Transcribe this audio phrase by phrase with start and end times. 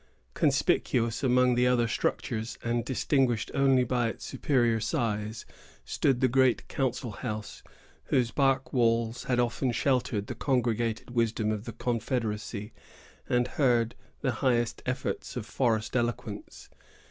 [0.33, 5.45] Conspicuous among the other structures, and distinguished only by its superior size,
[5.85, 7.61] stood the great council house,
[8.05, 12.73] whose bark walls had often sheltered the congregated wisdom of the confederacy,
[13.29, 16.71] and heard the highest efforts of forest eloquence.